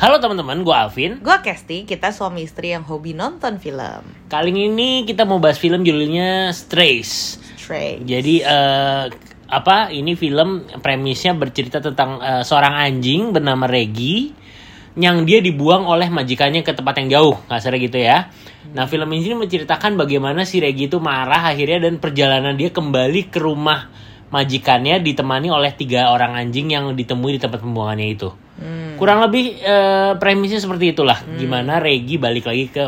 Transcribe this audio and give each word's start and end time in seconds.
Halo 0.00 0.16
teman-teman, 0.16 0.64
gue 0.64 0.72
Alvin. 0.72 1.12
Gue 1.20 1.36
Kesti, 1.44 1.84
kita 1.84 2.08
suami 2.08 2.48
istri 2.48 2.72
yang 2.72 2.88
hobi 2.88 3.12
nonton 3.12 3.60
film. 3.60 4.00
Kali 4.32 4.48
ini 4.48 5.04
kita 5.04 5.28
mau 5.28 5.36
bahas 5.36 5.60
film 5.60 5.84
judulnya 5.84 6.56
Strays. 6.56 7.36
Stray. 7.60 8.00
Jadi 8.00 8.40
eh, 8.40 9.04
apa? 9.52 9.92
Ini 9.92 10.16
film 10.16 10.64
premisnya 10.80 11.36
bercerita 11.36 11.84
tentang 11.84 12.16
eh, 12.16 12.40
seorang 12.40 12.80
anjing 12.80 13.36
bernama 13.36 13.68
Reggie 13.68 14.32
yang 14.96 15.28
dia 15.28 15.44
dibuang 15.44 15.84
oleh 15.84 16.08
majikannya 16.08 16.64
ke 16.64 16.72
tempat 16.72 16.96
yang 17.04 17.20
jauh, 17.20 17.36
kasarnya 17.44 17.80
gitu 17.84 18.00
ya. 18.00 18.32
Nah, 18.72 18.88
film 18.88 19.12
ini 19.12 19.36
menceritakan 19.36 20.00
bagaimana 20.00 20.48
si 20.48 20.64
Reggie 20.64 20.88
itu 20.88 20.96
marah 20.96 21.52
akhirnya 21.52 21.76
dan 21.76 22.00
perjalanan 22.00 22.56
dia 22.56 22.72
kembali 22.72 23.28
ke 23.28 23.36
rumah 23.36 23.92
majikannya 24.32 25.04
ditemani 25.04 25.52
oleh 25.52 25.76
tiga 25.76 26.08
orang 26.08 26.40
anjing 26.40 26.72
yang 26.72 26.88
ditemui 26.96 27.36
di 27.36 27.40
tempat 27.44 27.60
pembuangannya 27.60 28.08
itu. 28.16 28.32
Hmm. 29.00 29.08
Kurang 29.08 29.24
lebih 29.24 29.56
eh, 29.56 30.12
premisnya 30.20 30.60
seperti 30.60 30.92
itulah. 30.92 31.16
Gimana 31.40 31.80
Reggie 31.80 32.20
balik 32.20 32.44
lagi 32.44 32.68
ke 32.68 32.84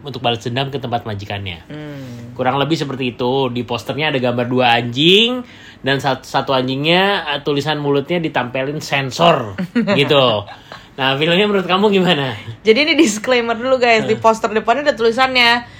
untuk 0.00 0.24
balas 0.24 0.40
dendam 0.40 0.72
ke 0.72 0.80
tempat 0.80 1.04
majikannya. 1.04 1.68
Hmm. 1.68 2.32
Kurang 2.32 2.56
lebih 2.56 2.80
seperti 2.80 3.12
itu. 3.12 3.52
Di 3.52 3.60
posternya 3.68 4.08
ada 4.08 4.16
gambar 4.16 4.48
dua 4.48 4.80
anjing 4.80 5.44
dan 5.84 6.00
satu, 6.00 6.24
satu 6.24 6.56
anjingnya 6.56 7.28
eh, 7.36 7.40
tulisan 7.44 7.76
mulutnya 7.76 8.16
ditempelin 8.16 8.80
sensor 8.80 9.60
gitu. 10.00 10.48
Nah, 10.96 11.16
filmnya 11.20 11.44
menurut 11.44 11.68
kamu 11.68 11.92
gimana? 11.92 12.36
Jadi 12.64 12.78
ini 12.88 12.92
disclaimer 12.96 13.56
dulu 13.56 13.76
guys, 13.76 14.08
di 14.08 14.16
poster 14.16 14.52
depannya 14.52 14.88
ada 14.88 14.96
tulisannya 14.96 15.79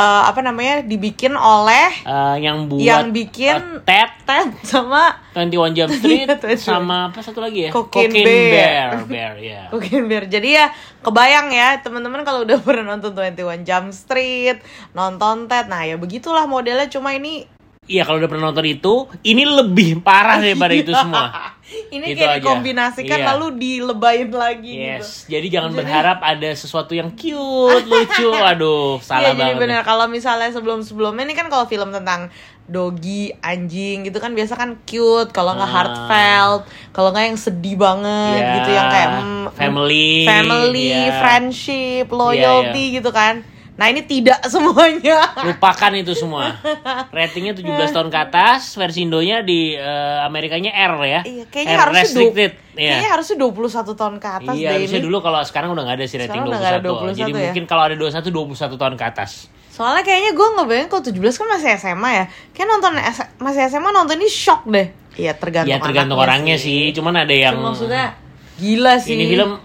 eh, 0.00 0.22
apa 0.24 0.40
namanya 0.40 0.80
dibikin 0.80 1.36
oleh 1.36 1.92
Eh, 2.00 2.36
yang 2.40 2.64
buat 2.66 2.80
yang 2.80 3.12
bikin 3.12 3.60
eh, 3.60 3.84
Ted 3.84 4.10
Ted 4.24 4.48
sama 4.64 5.20
21 5.36 5.76
Jump 5.76 5.90
Street 6.00 6.24
Iya, 6.24 6.40
21. 6.40 6.56
sama 6.56 7.12
apa 7.12 7.20
satu 7.20 7.44
lagi 7.44 7.68
ya? 7.68 7.70
Cocaine 7.70 8.16
Bear. 8.16 8.24
Bear. 8.24 8.88
Bear, 9.12 9.32
ya. 9.36 9.62
Cocaine 9.68 10.06
Bear. 10.08 10.24
Jadi 10.24 10.48
ya 10.56 10.72
kebayang 11.00 11.52
ya 11.52 11.78
teman-teman 11.78 12.24
kalau 12.24 12.42
udah 12.42 12.58
pernah 12.66 12.96
nonton 12.96 13.12
21 13.12 13.36
Jump 13.62 13.92
Street, 13.92 14.58
nonton 14.90 15.44
Ted. 15.44 15.68
Nah, 15.68 15.84
ya 15.84 15.94
begitulah 15.94 16.48
modelnya 16.48 16.88
cuma 16.88 17.12
ini 17.12 17.44
Iya, 17.90 18.06
kalau 18.06 18.22
udah 18.22 18.30
pernah 18.30 18.54
nonton 18.54 18.70
itu, 18.70 18.94
ini 19.26 19.42
lebih 19.42 19.98
parah 19.98 20.38
daripada 20.38 20.70
itu 20.70 20.94
semua. 20.94 21.58
Ini 21.88 22.04
Gitu 22.08 22.18
kayak 22.18 22.30
aja. 22.30 22.38
dikombinasikan 22.40 23.18
Iya. 23.18 23.26
lalu 23.28 23.46
dilebayin 23.56 24.30
lagi 24.30 24.72
gitu. 24.72 24.90
Yes, 24.98 25.24
jadi 25.24 25.46
jangan 25.48 25.72
berharap 25.72 26.18
ada 26.20 26.50
sesuatu 26.52 26.92
yang 26.92 27.10
cute, 27.12 27.84
lucu. 27.84 28.30
Aduh, 28.50 28.98
salah 28.98 29.30
Iya 29.30 29.30
jadi 29.32 29.42
banget. 29.52 29.60
bener 29.60 29.80
kalau 29.82 30.06
misalnya 30.06 30.50
sebelum-sebelumnya 30.50 31.22
ini 31.22 31.34
kan 31.34 31.46
kalau 31.46 31.64
film 31.64 31.90
tentang 31.90 32.30
doggy, 32.64 33.34
anjing 33.40 34.02
gitu 34.04 34.16
kan 34.16 34.30
biasa 34.30 34.54
kan 34.54 34.78
cute, 34.84 35.30
kalau 35.30 35.52
nggak 35.52 35.66
Ah. 35.66 35.74
heartfelt, 35.76 36.62
kalau 36.90 37.10
nggak 37.10 37.26
yang 37.26 37.36
sedih 37.36 37.74
banget 37.74 38.38
Iya, 38.40 38.54
gitu 38.56 38.70
yang 38.70 38.86
kayak 38.88 39.10
mm, 39.16 39.44
family, 39.52 40.10
family, 40.24 40.86
iya. 40.88 41.18
friendship, 41.18 42.06
Iya, 42.06 42.14
loyalty 42.16 42.84
gitu 42.94 43.10
kan. 43.10 43.42
Nah 43.80 43.88
ini 43.88 44.04
tidak 44.04 44.44
semuanya. 44.52 45.24
Lupakan 45.40 45.92
itu 45.94 46.12
semua. 46.12 46.52
Ratingnya 47.10 47.56
17 47.56 47.64
tahun 47.90 48.08
ke 48.08 48.18
atas, 48.20 48.76
versi 48.76 49.00
Indonya 49.00 49.40
di 49.40 49.72
eh, 49.72 50.18
Amerikanya 50.20 50.68
R 50.68 50.94
ya. 51.00 51.20
Iya, 51.22 51.44
kayaknya 51.46 51.72
R 51.72 51.80
harusnya 51.80 52.04
du- 52.04 52.28
restricted. 52.28 52.52
kayaknya 52.70 53.00
Iya. 53.00 53.08
harusnya 53.10 53.36
21 53.36 53.56
tahun 53.94 54.14
ke 54.16 54.28
atas 54.30 54.54
Iya, 54.54 54.68
deh 54.68 54.76
harusnya 54.78 55.00
ini. 55.00 55.06
dulu 55.08 55.16
kalau 55.18 55.40
sekarang 55.42 55.68
udah 55.70 55.82
nggak 55.82 55.96
ada 55.96 56.04
sih 56.04 56.16
rating 56.18 56.28
Sekarang 56.30 56.44
21. 56.44 56.52
udah 56.52 56.60
nggak 56.60 56.72
ada 56.72 56.82
21 56.84 57.16
Jadi 57.16 57.30
ya? 57.32 57.40
mungkin 57.42 57.64
kalau 57.64 57.82
ada 57.82 57.96
21 57.96 58.28
21 58.30 58.76
tahun 58.76 58.94
ke 58.94 59.04
atas. 59.06 59.30
Soalnya 59.70 60.02
kayaknya 60.02 60.32
gue 60.34 60.46
ngebayangin 60.52 60.88
kalau 60.88 61.02
17 61.02 61.16
kan 61.34 61.46
masih 61.48 61.68
SMA 61.74 62.10
ya. 62.12 62.24
Kayak 62.52 62.68
nonton 62.68 62.92
S- 63.00 63.30
masih 63.38 63.60
SMA 63.66 63.90
nonton 63.90 64.14
ini 64.14 64.28
shock 64.28 64.62
deh. 64.66 64.92
Iya 65.14 65.32
tergantung 65.34 65.72
Ya 65.72 65.80
tergantung 65.80 66.16
orangnya 66.16 66.54
sih. 66.54 66.92
Cuman 66.92 67.16
ada 67.16 67.32
yang 67.32 67.56
Cuma 67.56 67.72
maksudnya 67.72 68.12
gila 68.56 69.00
sih. 69.00 69.16
ini 69.16 69.24
film 69.26 69.56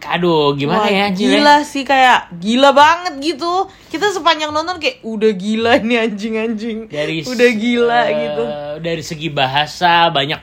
aduh 0.00 0.54
gimana 0.54 0.84
Wah, 0.84 0.88
ya 0.88 1.02
anjir 1.08 1.26
ya? 1.26 1.32
Gila 1.34 1.56
sih 1.62 1.82
kayak 1.82 2.32
gila 2.36 2.70
banget 2.70 3.18
gitu. 3.18 3.66
Kita 3.88 4.08
sepanjang 4.08 4.50
nonton 4.50 4.78
kayak 4.78 5.02
udah 5.02 5.32
gila 5.32 5.72
ini 5.76 5.98
anjing-anjing. 5.98 6.86
dari 6.86 7.22
udah 7.22 7.50
gila 7.52 8.00
eh, 8.04 8.14
gitu. 8.14 8.44
dari 8.78 9.02
segi 9.02 9.28
bahasa 9.28 10.06
banyak 10.08 10.38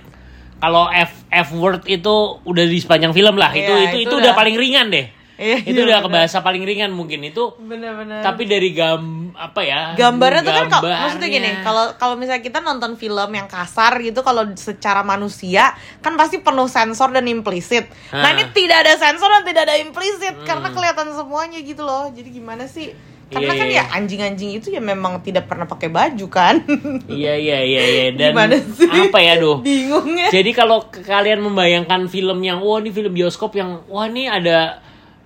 kalau 0.55 0.87
F 0.87 1.23
F 1.29 1.47
word 1.53 1.83
itu 1.85 2.15
udah 2.41 2.63
di 2.63 2.79
sepanjang 2.79 3.11
film 3.11 3.35
lah 3.35 3.51
itu 3.51 3.63
Iya, 3.65 3.91
itu, 3.91 3.97
itu 3.97 3.99
itu, 4.01 4.15
udah- 4.17 4.31
udah 4.31 4.33
paling 4.33 4.55
ringan 4.55 4.87
deh 4.89 5.05
Iya, 5.35 5.67
itu 5.67 5.75
iya, 5.75 5.83
udah 5.83 5.99
bener. 5.99 6.07
ke 6.07 6.15
bahasa 6.15 6.37
paling 6.39 6.63
ringan 6.63 6.95
mungkin 6.95 7.19
itu 7.19 7.51
Bener-bener. 7.59 8.23
tapi 8.23 8.47
dari 8.47 8.71
gam 8.71 9.35
apa 9.35 9.61
ya 9.67 9.91
gambarnya 9.99 10.47
tuh 10.47 10.53
kan 10.55 10.67
kalau 10.71 10.87
maksudnya 10.87 11.27
gini 11.27 11.49
kalau 11.59 11.85
kalau 11.99 12.15
misalnya 12.15 12.39
kita 12.39 12.63
nonton 12.63 12.95
film 12.95 13.29
yang 13.35 13.43
kasar 13.45 13.99
gitu 13.99 14.23
kalau 14.23 14.47
secara 14.55 15.03
manusia 15.03 15.75
kan 15.99 16.15
pasti 16.15 16.39
penuh 16.39 16.71
sensor 16.71 17.11
dan 17.11 17.27
implisit 17.27 17.91
nah 18.15 18.31
Hah. 18.31 18.39
ini 18.39 18.47
tidak 18.55 18.87
ada 18.87 18.95
sensor 18.95 19.27
dan 19.27 19.43
tidak 19.43 19.67
ada 19.67 19.75
implisit 19.75 20.39
karena 20.47 20.71
kelihatan 20.71 21.11
semuanya 21.11 21.59
gitu 21.59 21.83
loh 21.83 22.07
jadi 22.15 22.29
gimana 22.31 22.63
sih 22.71 22.95
karena 23.25 23.51
Iya, 23.51 23.59
kan 23.59 23.67
iya. 23.67 23.81
ya 23.81 23.83
anjing-anjing 23.97 24.51
itu 24.53 24.67
ya 24.69 24.77
memang 24.79 25.17
tidak 25.19 25.49
pernah 25.49 25.65
pakai 25.65 25.89
baju 25.89 26.25
kan 26.29 26.61
iya 27.09 27.33
iya 27.33 27.57
iya 27.59 27.83
iya 27.83 28.05
dan 28.21 28.31
Gimana 28.37 28.55
sih? 28.61 28.85
apa 28.87 29.19
ya 29.19 29.33
duh 29.35 29.59
bingung 29.59 30.13
ya 30.13 30.29
jadi 30.29 30.51
kalau 30.53 30.87
kalian 30.87 31.41
membayangkan 31.41 32.05
film 32.07 32.37
yang 32.39 32.61
wah 32.61 32.77
ini 32.77 32.93
film 32.93 33.11
bioskop 33.11 33.57
yang 33.57 33.81
wah 33.89 34.05
ini 34.05 34.29
ada 34.29 34.84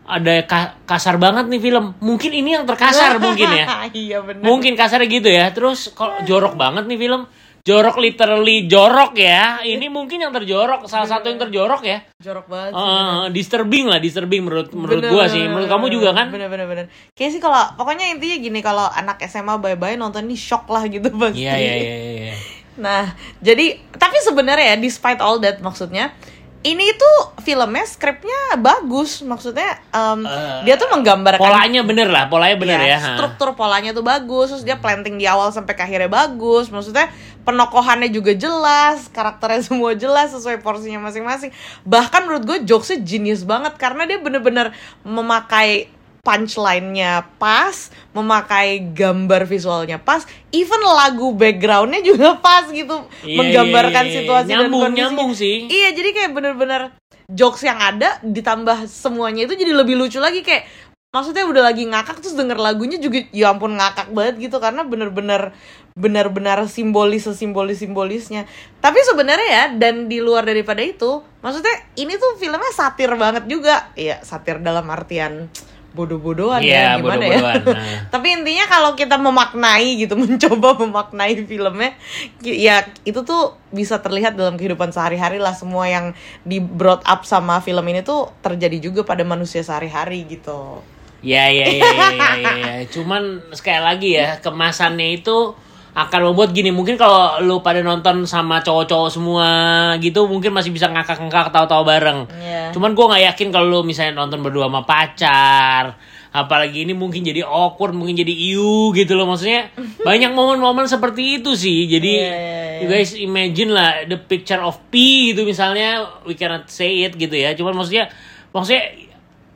ada 0.09 0.41
ka- 0.43 0.73
kasar 0.83 1.15
banget 1.15 1.45
nih 1.45 1.61
film 1.61 1.93
mungkin 1.99 2.33
ini 2.33 2.49
yang 2.51 2.65
terkasar 2.65 3.15
mungkin 3.21 3.45
ya 3.47 3.65
iya 3.93 4.17
benar 4.19 4.41
Mungkin 4.41 4.73
kasarnya 4.73 5.05
gitu 5.05 5.29
ya. 5.29 5.45
Terus 5.49 5.93
kalau 5.93 6.17
jorok 6.23 6.57
banget 6.57 6.83
nih 6.83 6.97
film. 6.97 7.29
Jorok 7.59 7.99
literally 7.99 8.65
jorok 8.65 9.13
ya. 9.13 9.59
Ini 9.61 9.91
mungkin 9.91 10.17
yang 10.17 10.31
terjorok, 10.31 10.87
salah 10.87 11.05
satu 11.05 11.27
yang 11.27 11.37
terjorok 11.37 11.83
ya. 11.83 12.01
jorok 12.17 12.47
banget 12.47 12.71
sih, 12.71 12.81
Eh, 12.81 13.23
disturbing 13.29 13.85
lah, 13.85 13.99
disturbing 13.99 14.41
menurut 14.41 14.71
menurut 14.71 15.03
Bener, 15.03 15.11
gua 15.11 15.23
sih. 15.27 15.43
Menurut 15.43 15.67
bener, 15.67 15.75
kamu 15.75 15.85
juga 15.91 16.09
kan? 16.15 16.27
bener 16.31 16.47
bener 16.47 16.65
bener 16.65 16.85
kayak 17.13 17.29
sih 17.29 17.37
kalau 17.37 17.59
pokoknya 17.75 18.09
intinya 18.09 18.37
gini 18.39 18.59
kalau 18.59 18.87
anak 18.87 19.21
SMA 19.23 19.59
bye 19.59 19.75
bye 19.75 19.93
nonton 19.93 20.25
ini 20.25 20.33
shock 20.33 20.65
lah 20.65 20.87
gitu 20.87 21.11
pasti 21.13 21.45
iya 21.45 21.53
iya 21.53 21.73
iya. 21.75 21.95
iya. 22.25 22.35
Nah, 22.79 23.11
jadi 23.37 23.65
tapi 23.91 24.17
sebenarnya 24.17 24.73
ya 24.73 24.77
despite 24.79 25.19
all 25.19 25.37
that 25.37 25.59
maksudnya 25.59 26.15
ini 26.59 26.91
tuh 26.99 27.39
filmnya 27.39 27.87
skripnya 27.87 28.59
bagus 28.59 29.23
maksudnya 29.23 29.79
em, 29.95 30.27
Eh, 30.27 30.67
dia 30.67 30.75
tuh 30.75 30.91
menggambarkan 30.91 31.39
Polanya 31.39 31.81
bener 31.87 32.11
lah, 32.11 32.27
polanya 32.27 32.59
bener 32.59 32.79
ya. 32.83 32.95
ya, 32.95 32.97
ha. 32.99 33.09
struktur 33.15 33.55
polanya 33.55 33.95
tuh 33.95 34.03
bagus 34.03 34.51
terus 34.51 34.67
dia 34.67 34.75
planting 34.75 35.15
di 35.15 35.23
awal 35.23 35.55
sampai 35.55 35.71
ke 35.71 35.87
akhirnya 35.87 36.11
bagus 36.11 36.67
maksudnya 36.67 37.07
penokohannya 37.47 38.11
juga 38.11 38.35
jelas 38.35 39.07
karakternya 39.15 39.63
semua 39.71 39.95
jelas 39.95 40.35
sesuai 40.35 40.59
porsinya 40.59 40.99
masing-masing 40.99 41.55
bahkan 41.87 42.27
menurut 42.27 42.43
gue 42.43 42.57
jokesnya 42.67 42.99
genius 43.07 43.47
banget 43.47 43.79
karena 43.79 44.03
dia 44.03 44.19
bener-bener 44.19 44.75
memakai 45.07 45.87
punchline-nya 46.19 47.25
pas, 47.37 47.89
memakai 48.11 48.79
gambar 48.91 49.45
visualnya 49.45 49.97
pas, 49.97 50.23
even 50.51 50.81
lagu 50.83 51.31
backgroundnya 51.33 52.01
juga 52.01 52.37
pas 52.45 52.67
gitu, 52.69 53.05
Iya, 53.23 53.37
menggambarkan 53.39 54.03
iya, 54.05 54.09
iya, 54.09 54.13
iya. 54.13 54.17
situasi 54.23 54.49
Nyambung, 54.51 54.69
dan 54.69 54.73
kondisi. 54.91 54.99
nyambung 55.01 55.31
sih. 55.33 55.55
Iya, 55.67 55.89
jadi 55.95 56.09
kayak 56.15 56.31
bener-bener 56.35 56.81
jokes 57.29 57.61
yang 57.61 57.77
ada 57.77 58.17
ditambah 58.25 58.89
semuanya 58.89 59.45
itu 59.45 59.53
jadi 59.53 59.77
lebih 59.77 59.93
lucu 59.93 60.17
lagi 60.17 60.41
kayak 60.41 60.65
maksudnya 61.09 61.45
udah 61.45 61.73
lagi 61.73 61.89
ngakak 61.89 62.21
terus 62.21 62.37
denger 62.37 62.57
lagunya 62.57 63.01
juga 63.01 63.25
ya 63.33 63.49
ampun 63.49 63.73
ngakak 63.77 64.13
banget 64.13 64.49
gitu 64.49 64.61
karena 64.61 64.85
bener-bener 64.85 65.53
benar-benar 65.97 66.69
simbolis 66.69 67.25
simbolis 67.33 67.81
simbolisnya 67.81 68.45
tapi 68.77 69.01
sebenarnya 69.05 69.49
ya 69.49 69.65
dan 69.73 70.05
di 70.05 70.21
luar 70.21 70.45
daripada 70.45 70.85
itu 70.85 71.25
maksudnya 71.41 71.73
ini 71.97 72.13
tuh 72.13 72.37
filmnya 72.37 72.69
satir 72.73 73.09
banget 73.17 73.49
juga 73.49 73.89
ya 73.97 74.21
satir 74.21 74.61
dalam 74.61 74.85
artian 74.85 75.49
bodoh-bodohan 75.89 76.61
Iya, 76.61 76.73
ya 76.73 77.01
gimana 77.01 77.23
bodoh-bodohan, 77.25 77.57
ya 77.65 77.73
nah. 77.77 77.99
tapi 78.13 78.27
intinya 78.37 78.65
kalau 78.69 78.91
kita 78.93 79.15
memaknai 79.17 79.89
gitu 79.97 80.13
mencoba 80.21 80.69
memaknai 80.85 81.33
filmnya 81.45 81.97
ya 82.45 82.85
itu 83.05 83.19
tuh 83.25 83.57
bisa 83.73 83.97
terlihat 84.01 84.37
dalam 84.37 84.57
kehidupan 84.57 84.93
sehari-hari 84.93 85.41
lah 85.41 85.53
semua 85.53 85.89
yang 85.89 86.13
di 86.45 86.61
brought 86.61 87.01
up 87.05 87.25
sama 87.25 87.61
film 87.61 87.85
ini 87.89 88.05
tuh 88.05 88.29
terjadi 88.45 88.77
juga 88.77 89.01
pada 89.05 89.25
manusia 89.25 89.65
sehari-hari 89.65 90.25
gitu 90.29 90.81
Ya 91.19 91.51
ya 91.51 91.67
ya 91.67 91.83
ya 91.83 92.07
ya, 92.15 92.29
ya, 92.39 92.51
ya. 92.55 92.75
Cuman 92.95 93.43
sekali 93.51 93.81
lagi 93.83 94.09
ya 94.15 94.39
kemasannya 94.39 95.19
itu 95.19 95.51
akan 95.97 96.31
membuat 96.31 96.53
gini 96.53 96.69
mungkin 96.69 96.95
kalau 96.95 97.41
lu 97.41 97.59
pada 97.65 97.81
nonton 97.81 98.23
sama 98.29 98.61
cowok-cowok 98.61 99.09
semua 99.09 99.49
gitu 99.97 100.29
mungkin 100.29 100.53
masih 100.53 100.69
bisa 100.69 100.87
ngakak-ngakak 100.89 101.49
tahu-tahu 101.49 101.83
bareng. 101.85 102.19
Iya. 102.29 102.71
Cuman 102.73 102.93
gua 102.93 103.15
nggak 103.15 103.23
yakin 103.33 103.47
kalau 103.49 103.67
lu 103.67 103.79
misalnya 103.81 104.17
nonton 104.17 104.45
berdua 104.45 104.69
sama 104.69 104.85
pacar 104.85 105.97
apalagi 106.29 106.85
ini 106.85 106.93
mungkin 106.93 107.25
jadi 107.25 107.41
awkward 107.41 107.97
mungkin 107.97 108.13
jadi 108.13 108.29
iu 108.29 108.93
gitu 108.93 109.17
loh 109.17 109.25
maksudnya 109.25 109.73
banyak 110.07 110.29
momen-momen 110.29 110.85
seperti 110.85 111.41
itu 111.41 111.57
sih 111.57 111.89
jadi 111.89 112.11
Iya, 112.21 112.29
iya, 112.29 112.35
iya. 112.37 112.79
you 112.85 112.87
guys 112.89 113.11
imagine 113.17 113.73
lah 113.73 114.05
the 114.05 114.17
picture 114.17 114.61
of 114.61 114.77
P 114.93 115.25
gitu 115.33 115.41
misalnya 115.41 116.05
we 116.29 116.37
cannot 116.37 116.69
say 116.69 117.01
it 117.01 117.17
gitu 117.17 117.33
ya 117.33 117.57
cuman 117.57 117.73
maksudnya 117.73 118.13
maksudnya 118.53 119.09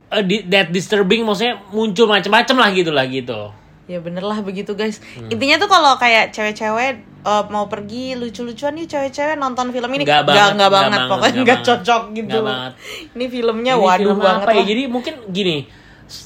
uh, 0.10 0.24
that 0.50 0.74
disturbing 0.74 1.22
maksudnya 1.22 1.62
muncul 1.70 2.10
macam-macam 2.10 2.56
lah 2.58 2.70
gitu 2.74 2.90
lah 2.90 3.06
gitu 3.06 3.54
Ya 3.84 4.00
bener 4.00 4.24
lah 4.24 4.40
begitu 4.40 4.80
guys. 4.80 5.04
Hmm. 5.20 5.28
Intinya 5.28 5.60
tuh 5.60 5.68
kalau 5.68 6.00
kayak 6.00 6.32
cewek-cewek 6.32 7.04
uh, 7.28 7.44
mau 7.52 7.68
pergi 7.68 8.16
lucu-lucuan 8.16 8.80
nih 8.80 8.88
cewek-cewek 8.88 9.36
nonton 9.36 9.76
film 9.76 9.92
ini 9.92 10.08
Nggak 10.08 10.24
banget, 10.24 10.52
nggak 10.56 10.72
banget, 10.72 10.92
banget, 10.92 11.12
pokoknya 11.12 11.42
nggak 11.44 11.60
cocok 11.68 12.04
gitu. 12.16 12.38
Nggak 12.40 12.44
banget. 12.48 12.74
Ini 13.12 13.26
filmnya 13.28 13.74
Ini 13.76 13.84
waduh 13.84 14.00
film 14.00 14.20
banget 14.24 14.48
apa 14.48 14.52
ya? 14.56 14.64
Jadi 14.64 14.84
mungkin 14.88 15.14
gini, 15.36 15.58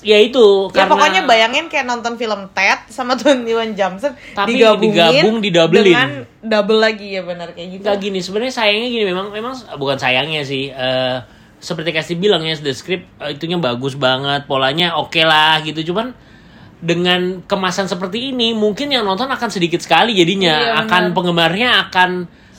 ya 0.06 0.18
itu 0.22 0.46
Ya 0.70 0.74
karena 0.74 0.92
pokoknya 0.94 1.22
bayangin 1.26 1.66
kayak 1.66 1.86
nonton 1.90 2.14
film 2.22 2.42
Ted 2.54 2.80
sama 2.94 3.18
21 3.20 3.74
Jump 3.74 3.96
Street 4.06 4.16
Tapi 4.38 4.50
digabungin 4.54 4.94
digabung, 4.94 5.36
didabelin. 5.42 5.86
dengan 5.90 6.10
double 6.46 6.80
lagi 6.80 7.08
ya 7.18 7.22
benar 7.26 7.58
kayak 7.58 7.68
gitu. 7.74 7.84
Nggak 7.90 7.98
gini, 7.98 8.20
sebenarnya 8.22 8.54
sayangnya 8.54 8.90
gini 8.94 9.06
memang 9.10 9.34
memang 9.34 9.54
bukan 9.82 9.98
sayangnya 9.98 10.46
sih. 10.46 10.70
eh, 10.70 11.18
seperti 11.58 11.90
kasih 11.90 12.22
bilang 12.22 12.46
ya, 12.46 12.54
the 12.62 12.70
script 12.70 13.10
eh, 13.18 13.34
itunya 13.34 13.58
bagus 13.58 13.98
banget, 13.98 14.46
polanya 14.46 14.94
oke 14.94 15.18
lah 15.26 15.58
gitu. 15.66 15.90
Cuman 15.90 16.14
dengan 16.78 17.42
kemasan 17.50 17.90
seperti 17.90 18.32
ini, 18.32 18.54
mungkin 18.54 18.94
yang 18.94 19.02
nonton 19.02 19.26
akan 19.26 19.50
sedikit 19.50 19.82
sekali 19.82 20.14
jadinya. 20.14 20.54
Iya, 20.54 20.74
akan 20.86 21.04
penggemarnya 21.18 21.90
akan 21.90 22.12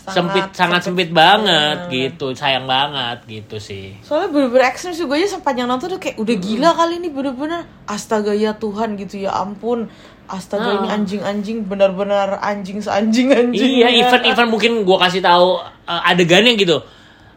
Sangat 0.09 0.15
sempit 0.17 0.45
sangat 0.57 0.81
sempit 0.83 1.09
sempit 1.09 1.11
banget 1.13 1.79
banget. 1.85 1.93
gitu. 2.17 2.27
Sayang 2.33 2.65
banget 2.65 3.19
gitu 3.29 3.57
sih. 3.61 3.93
Soalnya 4.01 4.33
bener-bener 4.33 4.65
action 4.65 4.91
sih 4.97 5.05
gue 5.05 5.17
aja 5.21 5.37
sepanjang 5.37 5.69
nonton 5.69 5.93
tuh 5.93 6.01
kayak 6.01 6.17
udah 6.17 6.37
gila 6.41 6.71
kali 6.73 6.97
ini 6.97 7.09
bener-bener 7.13 7.69
astaga 7.85 8.33
ya 8.33 8.57
Tuhan 8.57 8.97
gitu 8.97 9.21
ya 9.21 9.37
ampun 9.37 9.93
astaga 10.25 10.81
ini 10.81 10.89
Ah. 10.89 10.97
anjing-anjing 10.97 11.69
bener-bener 11.69 12.41
anjing 12.41 12.81
seanjing 12.81 13.33
anjing 13.33 13.85
Iya, 13.85 13.89
event 14.01 14.25
event 14.29 14.49
mungkin 14.49 14.73
gua 14.89 14.97
kasih 15.05 15.21
tahu 15.21 15.61
uh, 15.61 16.03
adegannya 16.09 16.57
gitu. 16.57 16.81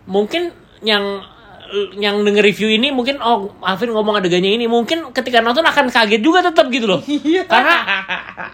Mungkin 0.07 0.51
yang 0.81 1.21
yang 1.95 2.21
denger 2.21 2.43
review 2.43 2.67
ini 2.67 2.91
mungkin 2.91 3.17
oh 3.19 3.55
Alvin 3.61 3.91
ngomong 3.91 4.19
adegannya 4.19 4.51
ini 4.51 4.65
mungkin 4.65 5.11
ketika 5.11 5.39
nonton 5.39 5.63
akan 5.63 5.87
kaget 5.87 6.19
juga 6.19 6.43
tetap 6.43 6.67
gitu 6.67 6.85
loh. 6.87 7.01
Iya. 7.05 7.47
Karena 7.47 7.75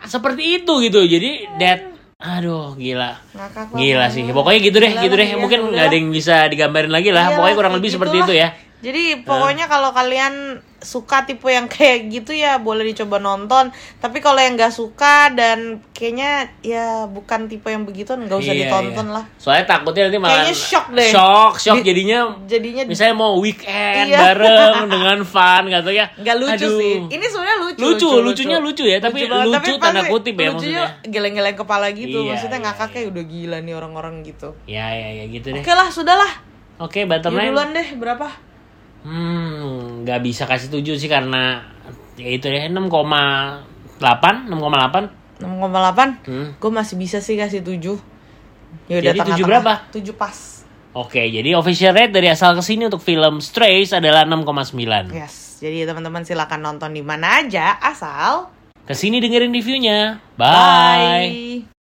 seperti 0.05 0.61
itu 0.61 0.73
gitu. 0.81 1.01
Jadi 1.01 1.45
that 1.57 1.81
aduh 2.17 2.73
gila. 2.73 3.17
Ngakak 3.33 3.77
Gila 3.77 4.05
banget. 4.05 4.13
sih. 4.13 4.23
Pokoknya 4.29 4.59
gitu 4.63 4.77
deh, 4.77 4.91
Gila 4.91 5.03
gitu 5.03 5.15
deh. 5.15 5.27
iya, 5.29 5.37
Mungkin 5.37 5.59
nggak 5.69 5.85
ada 5.85 5.95
yang 5.95 6.09
bisa 6.09 6.35
digambarin 6.45 6.89
lagi 6.89 7.09
lah. 7.09 7.23
Iyalah, 7.25 7.35
Pokoknya 7.37 7.55
kurang 7.55 7.73
lebih 7.77 7.89
seperti 7.89 8.15
gitulah. 8.15 8.29
itu 8.29 8.33
ya. 8.37 8.49
Jadi 8.77 9.03
pokoknya 9.25 9.65
kalau 9.65 9.89
kalian 9.89 10.33
suka 10.77 11.25
tipe 11.25 11.45
yang 11.45 11.65
kayak 11.67 12.05
gitu 12.07 12.31
ya 12.31 12.57
boleh 12.57 12.85
dicoba 12.85 13.17
nonton. 13.17 13.73
Tapi 13.97 14.17
kalau 14.19 14.37
yang 14.37 14.53
nggak 14.53 14.69
suka 14.69 15.33
dan 15.33 15.81
kayaknya 15.89 16.53
ya 16.61 17.05
bukan 17.05 17.45
tipe 17.45 17.65
yang 17.65 17.81
begitu 17.81 18.13
nggak 18.13 18.37
usah 18.37 18.53
Iya, 18.53 18.69
ditonton 18.69 19.07
iya. 19.09 19.15
lah. 19.17 19.23
Soalnya 19.35 19.65
takutnya 19.65 20.05
nanti 20.05 20.17
malah 20.17 20.31
Kayaknya 20.37 20.55
shock 20.55 20.85
deh. 20.91 21.09
Shock, 21.09 21.53
shock 21.57 21.77
Di- 21.81 21.85
jadinya 21.85 22.19
Jadinya 22.45 22.81
misalnya 22.85 23.15
mau 23.15 23.33
weekend 23.37 24.07
Iya. 24.09 24.19
bareng 24.21 24.75
dengan 24.87 25.17
fun 25.23 25.63
gitu 25.65 25.91
ya. 25.91 26.05
nggak 26.13 26.35
lucu 26.37 26.65
Aduh. 26.69 26.77
sih. 26.77 26.93
Ini 27.09 27.25
sebenarnya 27.25 27.57
lucu. 27.57 27.79
Lucu, 27.81 28.09
lucunya 28.21 28.57
lucu 28.57 28.83
ya, 28.85 28.97
tapi 28.97 29.25
banget. 29.25 29.45
lucu 29.49 29.71
Tapi 29.73 29.81
tanda 29.81 30.01
kutip 30.05 30.35
ya 30.35 30.49
maksudnya. 30.53 30.85
Geleng-geleng 31.03 31.57
kepala 31.57 31.89
gitu. 31.89 32.21
Iya, 32.21 32.29
maksudnya 32.31 32.59
iya, 32.59 32.65
ngakaknya 32.69 33.01
udah 33.09 33.23
gila 33.25 33.57
nih 33.59 33.73
orang-orang 33.73 34.15
gitu. 34.21 34.53
Ya 34.69 34.93
ya 34.93 35.09
ya 35.11 35.25
gitu 35.25 35.51
deh. 35.51 35.61
Oke 35.61 35.73
lah, 35.73 35.89
sudahlah. 35.89 36.31
Oke, 36.77 37.09
bottom 37.09 37.33
Ya 37.33 37.37
line. 37.41 37.49
duluan 37.49 37.69
deh 37.73 37.87
berapa? 37.97 38.27
Hmm, 39.07 40.03
nggak 40.03 40.19
bisa 40.19 40.43
kasih 40.43 40.67
7 40.67 40.99
sih 40.99 41.07
karena 41.07 41.63
ya 42.19 42.27
itu 42.27 42.51
deh 42.51 42.67
6,8, 42.67 42.91
6,8. 44.51 45.39
6,8. 45.39 46.27
Hmm. 46.27 46.47
Gue 46.59 46.71
masih 46.75 46.99
bisa 46.99 47.23
sih 47.23 47.39
kasih 47.39 47.63
7. 47.63 47.95
Ya 48.91 48.99
Jadi 48.99 49.23
7 49.23 49.47
berapa? 49.47 49.87
7 49.95 50.11
pas. 50.11 50.67
Oke, 50.97 51.21
jadi 51.29 51.53
official 51.53 51.93
rate 51.93 52.09
dari 52.09 52.27
asal 52.27 52.57
ke 52.57 52.63
sini 52.65 52.89
untuk 52.89 52.99
film 52.99 53.39
Strays 53.39 53.93
adalah 53.93 54.25
6,9. 54.25 55.13
Yes. 55.13 55.61
Jadi 55.61 55.85
teman-teman 55.85 56.25
silakan 56.25 56.61
nonton 56.61 56.93
di 56.93 57.01
mana 57.01 57.41
aja 57.41 57.81
asal 57.81 58.53
Ke 58.85 58.93
sini 58.93 59.17
dengerin 59.17 59.51
reviewnya. 59.51 60.21
Bye. 60.37 61.65
bye. 61.65 61.76